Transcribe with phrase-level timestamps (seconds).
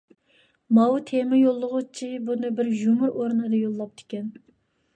[0.77, 4.37] ماۋۇ تېما يوللىغۇچى بۇنى بىر يۇمۇر ئورنىدا يوللاپتىكەن.